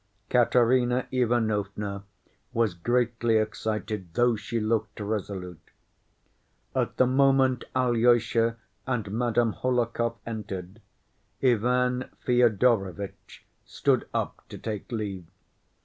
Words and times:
Katerina 0.31 1.05
Ivanovna 1.11 2.05
was 2.53 2.73
greatly 2.73 3.37
excited, 3.37 4.15
though 4.15 4.35
she 4.35 4.59
looked 4.59 4.99
resolute. 4.99 5.69
At 6.75 6.97
the 6.97 7.05
moment 7.05 7.65
Alyosha 7.75 8.57
and 8.87 9.11
Madame 9.11 9.53
Hohlakov 9.53 10.17
entered, 10.25 10.81
Ivan 11.43 12.09
Fyodorovitch 12.25 13.45
stood 13.63 14.07
up 14.11 14.41
to 14.49 14.57
take 14.57 14.91
leave. 14.91 15.25